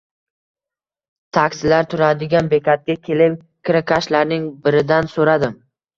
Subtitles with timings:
[1.37, 3.37] Taksilar turadigan bekatga kelib,
[3.69, 5.55] kirakashlarning biridan so`radim